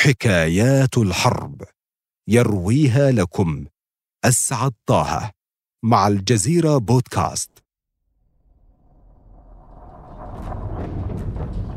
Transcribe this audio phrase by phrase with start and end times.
[0.00, 1.62] حكايات الحرب.
[2.28, 3.64] يرويها لكم.
[4.24, 5.30] أسعد طه.
[5.84, 7.50] مع الجزيرة بودكاست.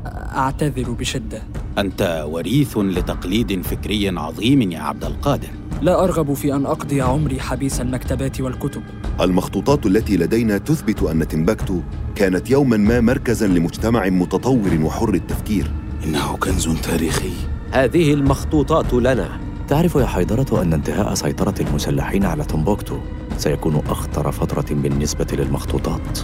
[0.06, 1.44] أعتذر بشدة.
[1.78, 5.50] أنت وريث لتقليد فكري عظيم يا عبد القادر.
[5.82, 8.84] لا أرغب في أن أقضي عمري حبيس المكتبات والكتب.
[9.22, 11.82] المخطوطات التي لدينا تثبت أن تمبكتو
[12.16, 15.72] كانت يوما ما مركزا لمجتمع متطور وحر التفكير.
[16.04, 17.61] إنه كنز تاريخي.
[17.72, 19.40] هذه المخطوطات لنا.
[19.68, 23.00] تعرف يا حيدرة أن انتهاء سيطرة المسلحين على تمبوكتو
[23.38, 26.20] سيكون أخطر فترة بالنسبة للمخطوطات.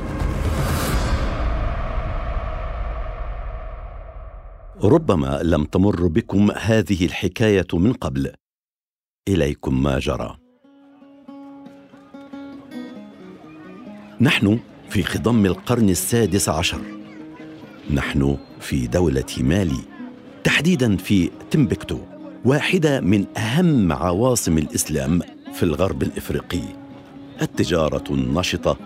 [4.84, 8.32] ربما لم تمر بكم هذه الحكاية من قبل.
[9.28, 10.38] إليكم ما جرى.
[14.22, 16.82] نحن في خضم القرن السادس عشر.
[17.94, 19.97] نحن في دولة مالي.
[20.44, 22.00] تحديدا في تمبكتو
[22.46, 25.22] واحدة من أهم عواصم الإسلام
[25.54, 26.62] في الغرب الإفريقي.
[27.42, 28.78] التجارة النشطة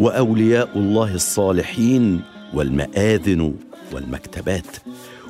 [0.00, 2.20] وأولياء الله الصالحين
[2.54, 3.54] والمآذن
[3.92, 4.76] والمكتبات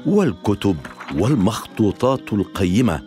[0.06, 0.76] والكتب
[1.18, 3.02] والمخطوطات القيمة.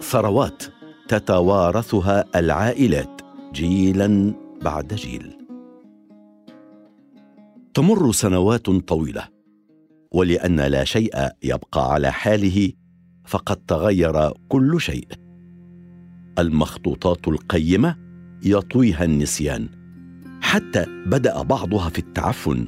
[0.00, 0.62] ثروات
[1.08, 3.20] تتوارثها العائلات
[3.52, 5.36] جيلا بعد جيل.
[7.74, 9.31] تمر سنوات طويلة
[10.14, 12.72] ولأن لا شيء يبقى على حاله
[13.24, 15.08] فقد تغير كل شيء.
[16.38, 17.96] المخطوطات القيمة
[18.44, 19.68] يطويها النسيان.
[20.40, 22.66] حتى بدأ بعضها في التعفن.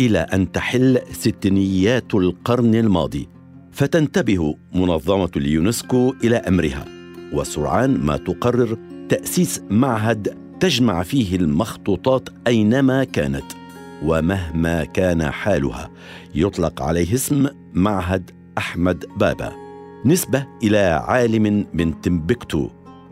[0.00, 3.28] إلى أن تحل ستينيات القرن الماضي
[3.72, 6.84] فتنتبه منظمة اليونسكو إلى أمرها.
[7.32, 13.57] وسرعان ما تقرر تأسيس معهد تجمع فيه المخطوطات أينما كانت.
[14.02, 15.90] ومهما كان حالها.
[16.34, 19.52] يطلق عليه اسم معهد أحمد بابا.
[20.04, 22.68] نسبة إلى عالم من تمبكتو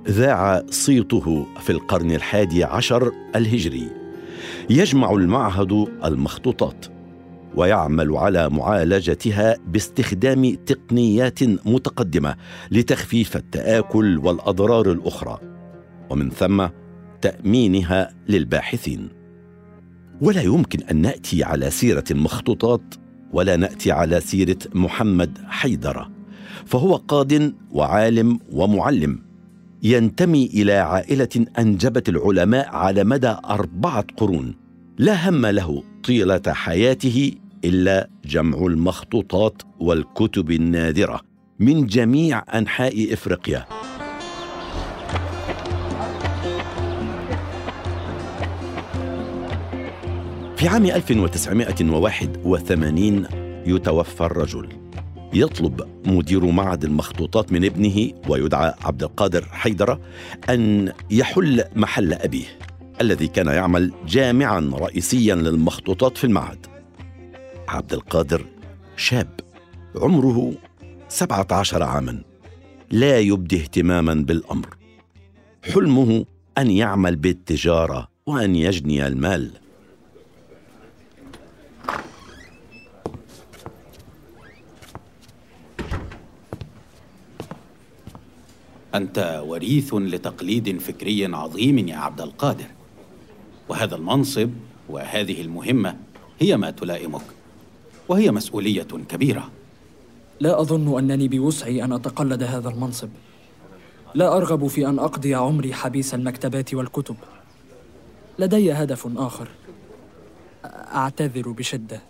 [0.08, 3.88] ذاع صيته في القرن الحادي عشر الهجري.
[4.70, 6.86] يجمع المعهد المخطوطات.
[7.54, 12.36] ويعمل على معالجتها باستخدام تقنيات متقدمة
[12.70, 15.38] لتخفيف التآكل والأضرار الأخرى.
[16.10, 16.66] ومن ثم
[17.20, 19.25] تأمينها للباحثين.
[20.20, 22.94] ولا يمكن أن نأتي على سيرة المخطوطات
[23.32, 26.10] ولا نأتي على سيرة محمد حيدره
[26.66, 29.18] فهو قاد وعالم ومعلم
[29.82, 34.54] ينتمي إلى عائلة أنجبت العلماء على مدى أربعة قرون.
[34.98, 37.32] لا هم له طيلة حياته
[37.64, 41.20] إلا جمع المخطوطات والكتب النادرة
[41.58, 43.66] من جميع أنحاء إفريقيا.
[50.56, 53.26] في عام 1981
[53.66, 54.68] يتوفى الرجل.
[55.32, 60.00] يطلب مدير معهد المخطوطات من ابنه ويدعى عبد القادر حيدرة
[60.50, 62.46] أن يحل محل أبيه
[63.00, 66.66] الذي كان يعمل جامعا رئيسيا للمخطوطات في المعهد.
[67.68, 68.44] عبد القادر
[68.96, 69.40] شاب
[69.96, 70.52] عمره
[71.08, 72.22] 17 عاما
[72.90, 74.76] لا يبدي اهتماما بالأمر.
[75.72, 76.24] حلمه
[76.58, 79.50] أن يعمل بالتجارة وأن يجني المال.
[88.96, 92.66] أنت وريث لتقليد فكري عظيم يا عبد القادر.
[93.68, 94.50] وهذا المنصب
[94.88, 95.96] وهذه المهمة
[96.40, 97.22] هي ما تلائمك
[98.08, 99.50] وهي مسؤولية كبيرة.
[100.40, 103.08] لا أظن أنني بوسعي أن أتقلد هذا المنصب.
[104.14, 107.16] لا أرغب في أن أقضي عمري حبيس المكتبات والكتب.
[108.38, 109.48] لدي هدف آخر.
[110.94, 112.02] أعتذر بشدة.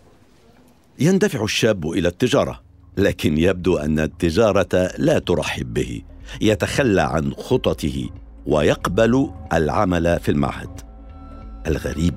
[0.99, 2.63] يندفع الشاب إلى التجارة
[2.97, 6.03] لكن يبدو أن التجارة لا ترحب به.
[6.41, 8.09] يتخلى عن خططه
[8.47, 10.81] ويقبل العمل في المعهد.
[11.67, 12.15] الغريب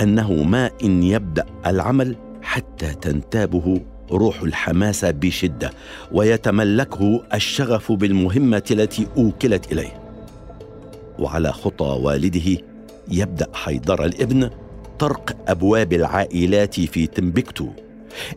[0.00, 5.70] أنه ما إن يبدأ العمل حتى تنتابه روح الحماسه بشدة
[6.12, 10.00] ويتملكه الشغف بالمهمة التي أوكلت إليه.
[11.18, 12.62] وعلى خطى والده
[13.10, 14.50] يبدأ حيدر الإبن
[14.98, 17.68] طرق أبواب العائلات في تمبكتو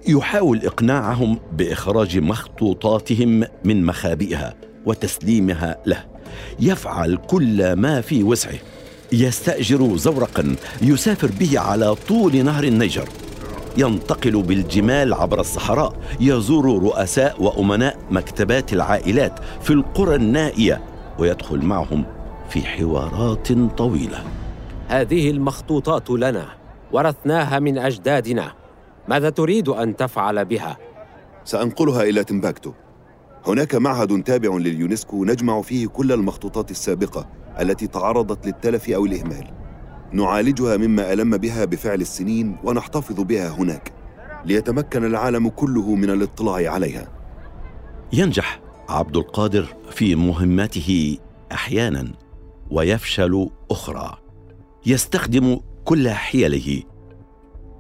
[0.07, 4.53] يحاول إقناعهم بإخراج مخطوطاتهم من مخابئها.
[4.85, 6.05] وتسليمها له.
[6.59, 8.59] يفعل كل ما في وسعه.
[9.11, 13.09] يستأجر زورقا يسافر به على طول نهر النيجر.
[13.77, 15.93] ينتقل بالجمال عبر الصحراء.
[16.19, 20.81] يزور رؤساء وأمناء مكتبات العائلات في القرى النائية.
[21.19, 22.05] ويدخل معهم
[22.49, 24.23] في حوارات طويلة.
[24.87, 26.45] هذه المخطوطات لنا
[26.91, 28.51] ورثناها من أجدادنا.
[29.07, 30.77] ماذا تريد أن تفعل بها؟
[31.45, 32.71] سأنقلها إلى تمباكتو
[33.47, 37.29] هناك معهد تابع لليونسكو نجمع فيه كل المخطوطات السابقة
[37.59, 39.51] التي تعرضت للتلف أو الإهمال.
[40.13, 43.93] نعالجها مما ألم بها بفعل السنين ونحتفظ بها هناك.
[44.45, 47.07] ليتمكن العالم كله من الاطلاع عليها.
[48.13, 48.59] ينجح
[48.89, 51.17] عبد القادر في مهمته
[51.51, 52.11] أحيانا
[52.71, 54.17] ويفشل أخرى.
[54.85, 56.83] يستخدم كل حيله.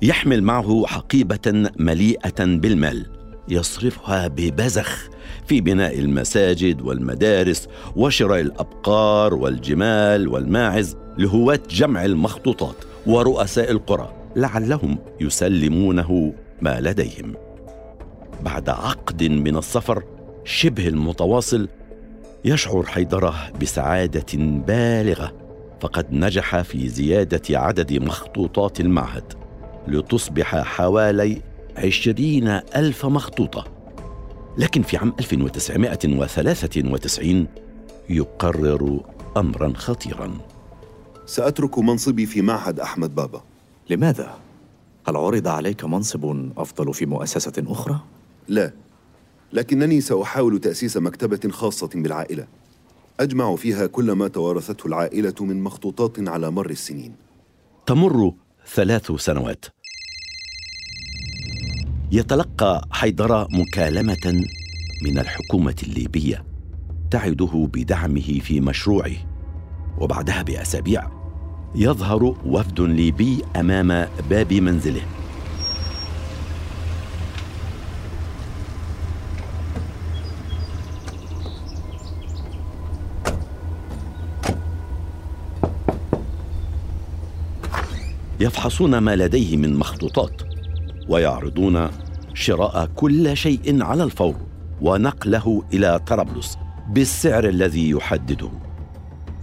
[0.01, 3.20] يحمل معه حقيبة مليئة بالمال.
[3.49, 5.09] يصرفها ببذخ
[5.45, 12.75] في بناء المساجد والمدارس وشراء الأبقار والجمال والماعز لهواة جمع المخطوطات
[13.07, 17.35] ورؤساء القرى لعلهم يسلمونه ما لديهم.
[18.41, 20.03] بعد عقد من السفر
[20.45, 21.67] شبه المتواصل
[22.45, 24.25] يشعر حيدره بسعادة
[24.67, 25.33] بالغة
[25.81, 29.33] فقد نجح في زيادة عدد مخطوطات المعهد
[29.87, 31.41] لتصبح حوالي
[31.77, 33.65] عشرين ألف مخطوطة.
[34.57, 37.47] لكن في عام 1993
[38.09, 38.99] يقرر
[39.37, 40.31] أمرا خطيرا.
[41.25, 43.41] سأترك منصبي في معهد أحمد بابا.
[43.89, 44.35] لماذا؟
[45.07, 47.99] هل عرض عليك منصب أفضل في مؤسسة أخرى؟
[48.47, 48.71] لا
[49.53, 52.47] لكنني سأحاول تأسيس مكتبة خاصة بالعائلة.
[53.19, 57.15] أجمع فيها كل ما توارثته العائلة من مخطوطات على مر السنين.
[57.85, 58.33] تمر
[58.67, 59.65] ثلاث سنوات.
[62.11, 64.43] يتلقى حيدر مكالمة
[65.05, 66.43] من الحكومة الليبية
[67.11, 69.11] تعده بدعمه في مشروعه
[69.97, 71.07] وبعدها بأسابيع
[71.75, 75.01] يظهر وفد ليبي أمام باب منزله.
[88.39, 90.50] يفحصون ما لديه من مخطوطات
[91.11, 91.89] ويعرضون
[92.33, 94.35] شراء كل شيء على الفور
[94.81, 96.57] ونقله إلى طرابلس
[96.89, 98.49] بالسعر الذي يحدده.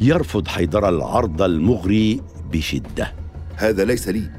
[0.01, 2.23] يرفض حيدر العرض المغري
[2.53, 3.13] بشدة.
[3.57, 4.31] هذا ليس لي.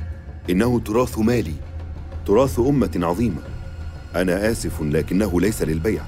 [0.50, 1.54] إنه تراث مالي.
[2.26, 3.42] تراث أمة عظيمة.
[4.16, 6.02] أنا آسف لكنه ليس للبيع.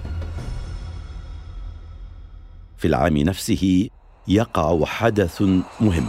[2.78, 3.90] في العام نفسه
[4.28, 5.42] يقع حدث
[5.82, 6.08] مهم.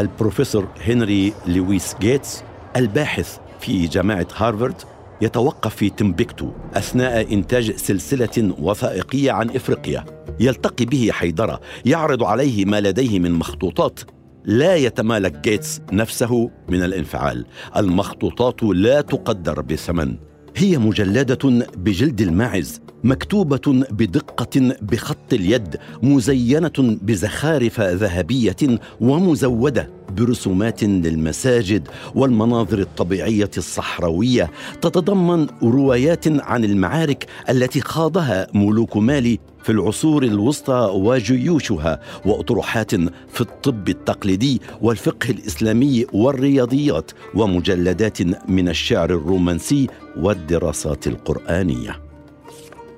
[0.00, 2.42] البروفيسور هنري لويس جيتس
[2.76, 4.74] الباحث في جامعة هارفارد
[5.20, 10.04] يتوقف في تمبكتو أثناء إنتاج سلسلة وثائقية عن إفريقيا.
[10.40, 14.00] يلتقي به حيدرة يعرض عليه ما لديه من مخطوطات
[14.44, 17.46] لا يتمالك جيتس نفسه من الانفعال.
[17.76, 20.16] المخطوطات لا تقدر بثمن.
[20.56, 22.80] هي مجلدة بجلد الماعز.
[23.04, 28.56] مكتوبة بدقة بخط اليد مزينة بزخارف ذهبية
[29.00, 34.50] ومزودة برسومات للمساجد والمناظر الطبيعية الصحراوية.
[34.80, 42.94] تتضمن روايات عن المعارك التي خاضها ملوك مالي في العصور الوسطى وجيوشها وأطروحات
[43.28, 48.18] في الطب التقليدي والفقه الإسلامي والرياضيات ومجلدات
[48.48, 49.86] من الشعر الرومانسي
[50.16, 52.09] والدراسات القرآنية.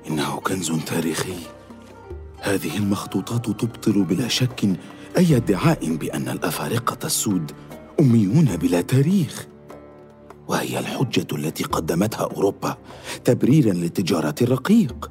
[0.08, 1.36] إنه كنز تاريخي.
[2.40, 4.64] هذه المخطوطات تبطل بلا شك
[5.18, 7.52] أي ادعاء بأن الأفارقة السود
[8.00, 9.46] أميون بلا تاريخ.
[10.48, 12.76] وهي الحجة التي قدمتها أوروبا
[13.24, 15.10] تبريرا لتجارة الرقيق.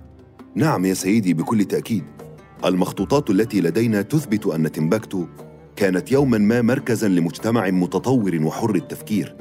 [0.55, 2.03] نعم يا سيدي بكل تأكيد.
[2.65, 5.25] المخطوطات التي لدينا تثبت أن تمبكتو
[5.75, 9.35] كانت يوما ما مركزا لمجتمع متطور وحر التفكير.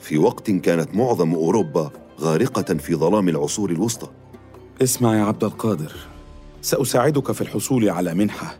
[0.00, 1.90] في وقت كانت معظم أوروبا
[2.20, 4.08] غارقة في ظلام العصور الوسطى.
[4.82, 5.92] اسمع يا عبد القادر
[6.62, 8.58] سأساعدك في الحصول على منحة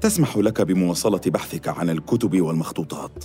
[0.00, 3.24] تسمح لك بمواصلة بحثك عن الكتب والمخطوطات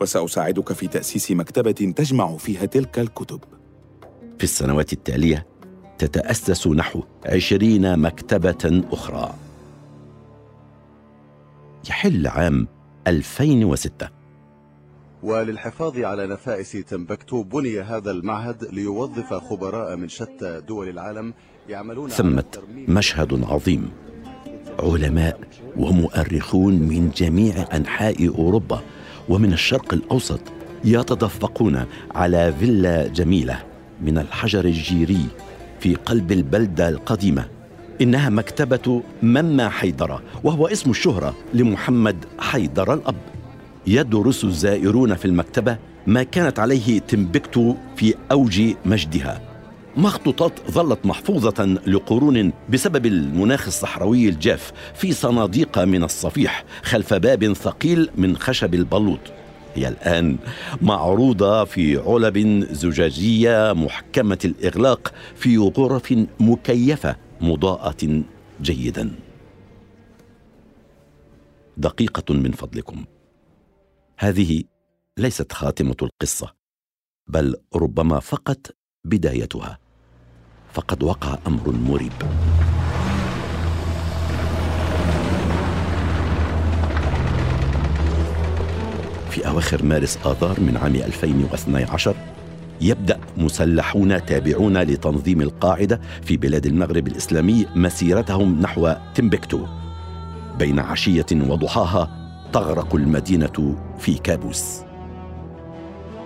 [0.00, 3.40] وسأساعدك في تأسيس مكتبة تجمع فيها تلك الكتب.
[4.38, 5.46] في السنوات التالية
[5.98, 9.34] تتأسس نحو عشرين مكتبة أخرى.
[11.88, 12.68] يحل عام
[13.06, 14.08] 2006
[15.22, 21.34] وللحفاظ على نفائس تمبكتو بني هذا المعهد ليوظف خبراء من شتى دول العالم
[22.52, 23.90] ترميم مشهد عظيم.
[24.78, 25.40] علماء
[25.76, 28.80] ومؤرخون من جميع أنحاء أوروبا
[29.28, 30.40] ومن الشرق الأوسط
[30.84, 33.62] يتدفقون على فيلا جميلة
[34.02, 35.26] من الحجر الجيري
[35.80, 37.44] في قلب البلدة القديمة.
[38.00, 43.16] إنها مكتبة مما حيدر وهو اسم الشهرة لمحمد حيدر الأب.
[43.86, 49.55] يدرس الزائرون في المكتبة ما كانت عليه تمبكتو في أوج مجدها.
[49.96, 58.10] مخطوطات ظلت محفوظة لقرون بسبب المناخ الصحراوي الجاف في صناديق من الصفيح خلف باب ثقيل
[58.16, 59.20] من خشب البلوط.
[59.74, 60.36] هي الآن
[60.82, 68.22] معروضة في علب زجاجية محكمة الإغلاق في غرف مكيفة مضاءة
[68.62, 69.14] جيدا.
[71.76, 73.04] دقيقة من فضلكم.
[74.18, 74.62] هذه
[75.18, 76.54] ليست خاتمة القصة
[77.26, 78.66] بل ربما فقط
[79.04, 79.85] بدايتها.
[80.76, 82.12] فقد وقع أمر مريب.
[89.30, 92.14] في أواخر مارس آذار من عام 2012
[92.80, 99.66] يبدأ مسلحون تابعون لتنظيم القاعدة في بلاد المغرب الإسلامي مسيرتهم نحو تمبكتو
[100.58, 102.10] بين عشية وضحاها
[102.52, 104.80] تغرق المدينة في كابوس.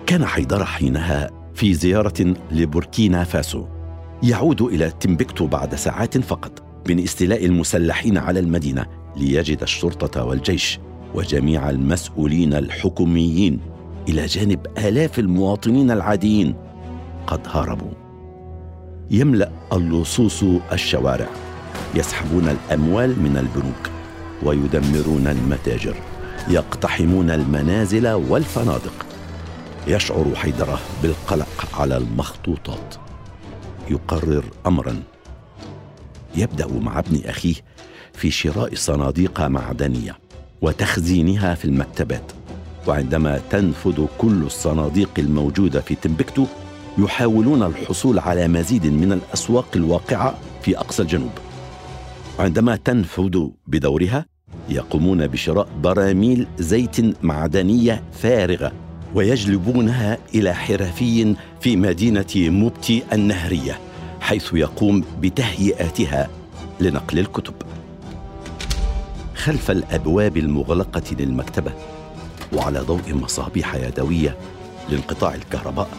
[0.07, 3.80] كان حيدر حينها في زيارة لبوركينا فاسو.
[4.23, 8.85] يعود إلى تمبكتو بعد ساعات فقط من استيلاء المسلحين على المدينة
[9.15, 10.79] ليجد الشرطة والجيش
[11.15, 13.59] وجميع المسؤولين الحكوميين
[14.09, 16.55] إلى جانب آلاف المواطنين العاديين
[17.27, 17.91] قد هربوا.
[19.11, 21.27] يملأ اللصوص الشوارع
[21.95, 23.89] يسحبون الأموال من البنوك
[24.43, 25.95] ويدمرون المتاجر
[26.47, 29.05] يقتحمون المنازل والفنادق.
[29.87, 33.10] يشعر حيدره بالقلق على المخطوطات.
[33.91, 35.03] يقرر امرا.
[36.35, 37.55] يبدأ مع ابن أخيه
[38.13, 40.17] في شراء صناديق معدنية
[40.61, 42.31] وتخزينها في المكتبات.
[42.87, 46.45] وعندما تنفذ كل الصناديق الموجودة في تمبكتو
[46.97, 51.31] يحاولون الحصول على مزيد من الأسواق الواقعة في أقصى الجنوب.
[52.39, 54.25] عندما تنفذ بدورها
[54.69, 58.71] يقومون بشراء براميل زيت معدنية فارغة
[59.15, 63.79] ويجلبونها إلى حرفي في مدينة موبتي النهرية
[64.21, 66.29] حيث يقوم بتهيئاتها
[66.79, 67.53] لنقل الكتب.
[69.35, 71.71] خلف الأبواب المغلقة للمكتبة
[72.53, 74.37] وعلى ضوء مصابيح يدوية
[74.89, 75.89] لانقطاع الكهرباء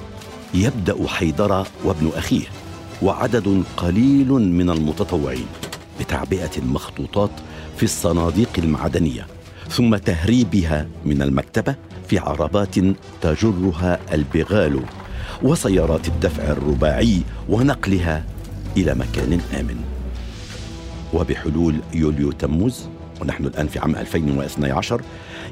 [0.54, 2.46] يبدأ حيدر وابن أخيه
[3.02, 5.46] وعدد قليل من المتطوعين
[6.00, 7.30] بتعبئة المخطوطات
[7.76, 9.26] في الصناديق المعدنية
[9.68, 11.74] ثم تهريبها من المكتبة
[12.12, 12.74] في عربات
[13.20, 14.80] تجرها البغال
[15.42, 18.24] وسيارات الدفع الرباعي ونقلها
[18.76, 19.76] إلى مكان آمن.
[21.14, 22.88] وبحلول يوليو تموز
[23.20, 25.02] ونحن الآن في عام 2012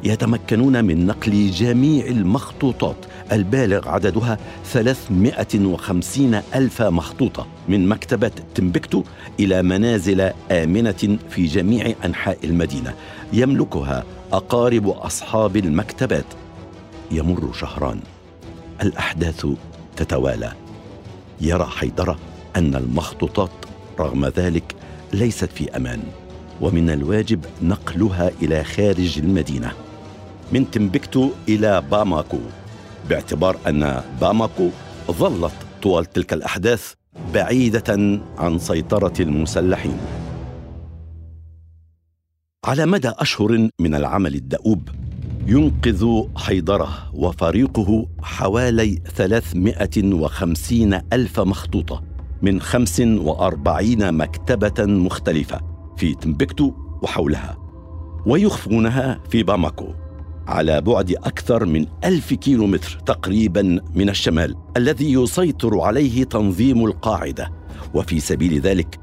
[0.05, 2.97] يتمكنون من نقل جميع المخطوطات
[3.33, 9.02] البالغ عددها 350 ألف مخطوطة من مكتبة تمبكتو
[9.40, 12.95] إلى منازل آمنة في جميع أنحاء المدينة.
[13.33, 16.25] يملكها أقارب أصحاب المكتبات
[17.11, 18.00] يمر شهران.
[18.83, 19.47] الأحداث
[19.97, 20.52] تتوالى.
[21.40, 22.19] يرى حيدرة
[22.57, 23.50] أن المخطوطات
[24.00, 24.76] رغم ذلك
[25.12, 26.02] ليست في أمان
[26.61, 29.73] ومن الواجب نقلها إلى خارج المدينة.
[30.52, 32.38] من تمبكتو إلى باماكو.
[33.09, 34.71] باعتبار أن باماكو
[35.11, 35.52] ظلت
[35.83, 36.93] طوال تلك الأحداث
[37.35, 39.99] بعيدة عن سيطرة المسلحين.
[42.64, 44.88] على مدى أشهر من العمل الدؤوب
[45.47, 52.02] ينقذ حيدره وفريقه حوالي 350 ألف مخطوطة
[52.42, 55.61] من 45 مكتبة مختلفة
[55.97, 57.59] في تمبكتو وحولها
[58.26, 59.87] ويخفونها في باماكو
[60.47, 67.52] على بعد أكثر من ألف كيلومتر تقريبا من الشمال الذي يسيطر عليه تنظيم القاعدة
[67.94, 69.00] وفي سبيل ذلك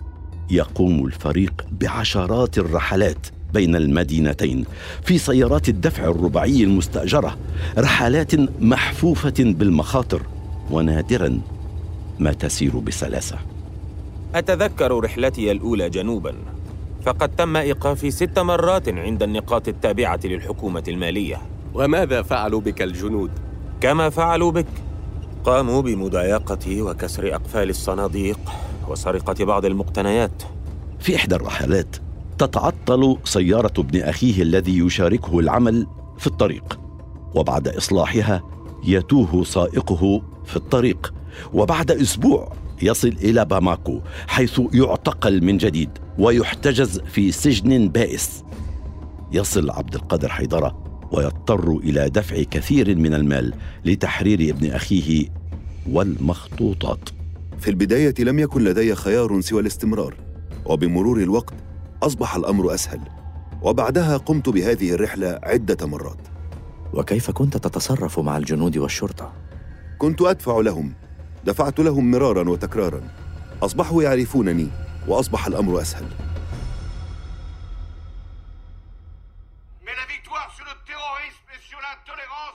[0.52, 4.66] يقوم الفريق بعشرات الرحلات بين المدينتين
[5.04, 7.38] في سيارات الدفع الرباعي المستأجرة
[7.78, 10.22] رحلات محفوفة بالمخاطر
[10.72, 11.40] ونادرا
[12.20, 13.38] ما تسير بسلاسة.
[14.36, 16.34] أتذكر رحلتي الأولى جنوبا
[17.06, 21.42] فقد تم إيقافي ست مرات عند النقاط التابعة للحكومة المالية.
[21.74, 23.32] وماذا فعلوا بك الجنود؟
[23.82, 24.66] كما فعلوا بك.
[25.46, 28.40] قاموا بمضايقتي وكسر أقفال الصناديق
[28.88, 30.44] وسرقة بعض المقتنيات.
[31.00, 31.96] في إحدى الرحلات
[32.38, 36.80] تتعطل سيارة ابن أخيه الذي يشاركه العمل في الطريق
[37.36, 38.44] وبعد إصلاحها
[38.84, 41.14] يتوه سائقه في الطريق
[41.54, 45.90] وبعد أسبوع يصل إلى باماكو حيث يعتقل من جديد
[46.20, 48.44] ويحتجز في سجن بائس.
[49.32, 50.78] يصل عبد القادر حيدرة
[51.12, 53.54] ويضطر إلى دفع كثير من المال
[53.86, 55.30] لتحرير ابن أخيه
[55.92, 57.10] والمخطوطات.
[57.60, 60.16] في البداية لم يكن لدي خيار سوى الاستمرار
[60.66, 61.54] وبمرور الوقت
[62.04, 63.02] أصبح الأمر أسهل
[63.62, 66.28] وبعدها قمت بهذه الرحلة عدة مرات.
[66.94, 69.34] وكيف كنت تتصرف مع الجنود والشرطة؟
[69.98, 70.94] كنت أدفع لهم
[71.46, 73.02] دفعت لهم مرارا وتكرارا.
[73.64, 74.68] أصبحوا يعرفونني
[75.08, 76.06] وأصبح الأمر أسهل.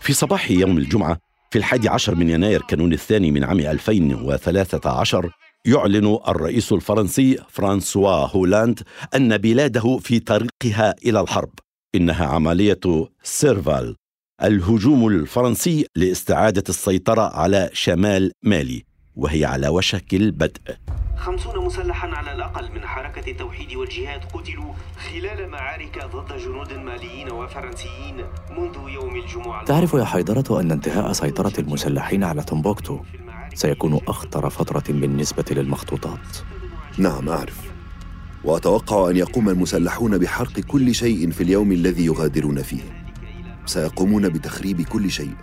[0.01, 1.19] في صباح يوم الجمعة
[1.51, 5.31] في الحادي عشر من يناير كانون الثاني من عام 2013
[5.67, 8.81] يعلن الرئيس الفرنسي فرانسوا هولاند
[9.15, 11.51] أن بلاده في طريقها إلى الحرب.
[11.95, 12.81] إنها عملية
[13.23, 13.97] سيرفال
[14.43, 18.85] الهجوم الفرنسي لاستعادة السيطرة على شمال مالي
[19.17, 20.61] وهي على وشك البدء.
[21.17, 28.17] خمسون مسلحا على الأقل من حركة التوحيد والجهاد قتلوا خلال معارك ضد جنود ماليين وفرنسيين
[28.51, 29.65] منذ يوم الجمعة.
[29.65, 33.01] تعرف يا حيدرة أن انتهاء سيطرة المسلحين على تومبوكتو
[33.55, 36.37] سيكون أخطر فترة بالنسبة للمخطوطات.
[36.99, 37.61] نعم أعرف.
[38.45, 42.83] وأتوقع أن يقوم المسلحون بحرق كل شيء في اليوم الذي يغادرون فيه.
[43.67, 45.35] سيقومون بتخريب كل شيء.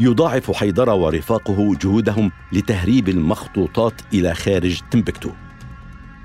[0.00, 5.30] يضاعف حيدر ورفاقه جهودهم لتهريب المخطوطات إلى خارج تمبكتو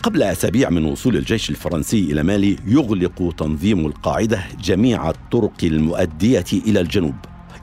[0.04, 6.80] قبل أسابيع من وصول الجيش الفرنسي إلى مالي يغلق تنظيم القاعدة جميع الطرق المؤدية إلى
[6.80, 7.16] الجنوب.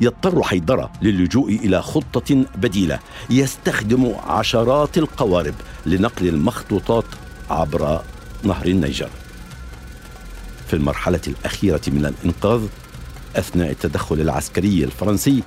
[0.02, 2.98] يضطر حيدر للجوء إلى خطة بديلة
[3.30, 5.54] يستخدم عشرات القوارب
[5.86, 7.04] لنقل المخطوطات
[7.50, 8.02] عبر
[8.42, 9.08] نهر النيجر.
[10.66, 12.66] في المرحلة الأخيرة من الإنقاذ
[13.36, 15.42] أثناء التدخل العسكري الفرنسي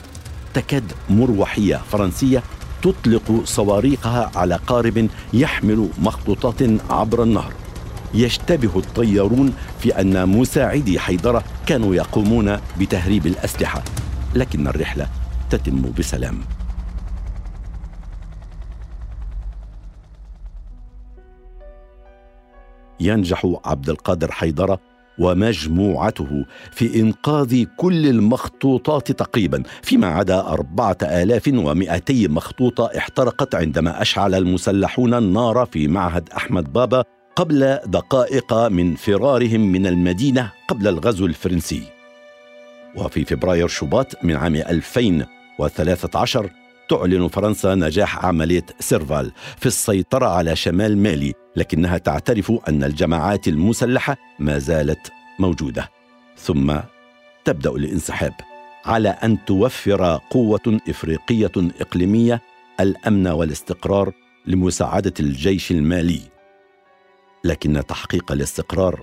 [0.54, 2.44] تكاد مروحية فرنسية
[2.82, 7.54] تطلق صواريخها على قارب يحمل مخطوطات عبر النهر.
[8.14, 13.84] يشتبه الطيارون في أن مساعدي حيدره كانوا يقومون بتهريب الأسلحة.
[14.36, 15.08] لكن الرحلة
[15.50, 16.40] تتم بسلام.
[23.00, 24.80] ينجح عبد القادر حيدره
[25.20, 34.36] ومجموعته في إنقاذ كل المخطوطات تقريبا فيما عدا أربعة آلاف ومئتي مخطوطة احترقت عندما أشعل
[34.36, 37.04] المسلحون النار في معهد أحمد بابا
[37.36, 41.95] قبل دقائق من فرارهم من المدينة قبل الغزو الفرنسي.
[42.96, 46.50] وفي فبراير شباط من عام 2013
[46.90, 54.18] تعلن فرنسا نجاح عملية سيرفال في السيطرة على شمال مالي لكنها تعترف أن الجماعات المسلحة
[54.40, 55.90] ما زالت موجودة.
[56.38, 56.76] ثم
[57.46, 58.34] تبدأ الانسحاب
[58.86, 62.42] على أن توفر قوة إفريقية إقليمية
[62.80, 64.12] الأمن والاستقرار
[64.48, 66.22] لمساعدة الجيش المالي.
[67.44, 69.02] لكن تحقيق الاستقرار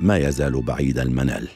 [0.00, 1.48] ما يزال بعيد المنال.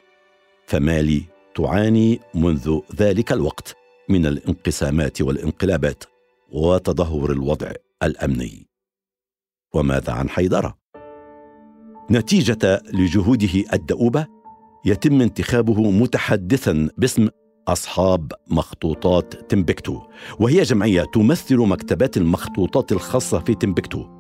[0.67, 1.23] فمالي
[1.55, 3.77] تعاني منذ ذلك الوقت
[4.09, 6.05] من الانقسامات والانقلابات
[6.53, 8.67] وتدهور الوضع الأمني.
[9.75, 10.79] وماذا عن حيدره
[12.11, 14.27] نتيجة لجهوده الدؤوبة
[14.85, 17.29] يتم انتخابه متحدثا باسم
[17.69, 20.01] أصحاب مخطوطات تمبكتو
[20.41, 24.18] وهي جمعية تمثل مكتبات المخطوطات الخاصة في تمبكتو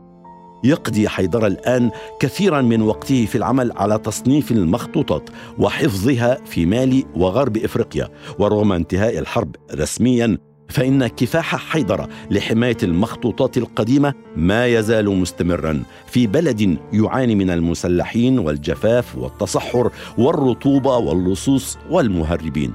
[0.64, 1.90] يقضي حيدر الآن
[2.20, 8.08] كثيرا من وقته في العمل على تصنيف المخطوطات وحفظها في مالي وغرب إفريقيا.
[8.38, 16.78] ورغم انتهاء الحرب رسميا فإن كفاح حيدر لحماية المخطوطات القديمة ما يزال مستمرا في بلد
[16.92, 22.72] يعاني من المسلحين والجفاف والتصحر والرطوبة واللصوص والمهربين.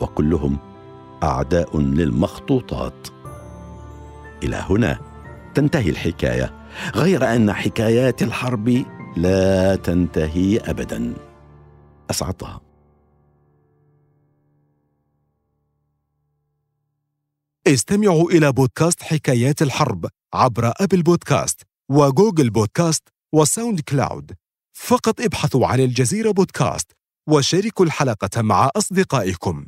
[0.00, 0.58] وكلهم
[1.22, 3.08] أعداء للمخطوطات.
[4.42, 4.98] إلى هنا
[5.54, 6.57] تنتهي الحكاية.
[6.94, 8.84] غير أن حكايات الحرب
[9.16, 11.14] لا تنتهي ابدا.
[12.10, 12.60] اسعدها
[17.66, 24.32] استمعوا إلى بودكاست حكايات الحرب عبر أبل بودكاست وجوجل بودكاست وساوند كلاود.
[24.72, 26.92] فقط ابحثوا عن الجزيرة بودكاست
[27.28, 29.66] وشاركوا الحلقة مع أصدقائكم.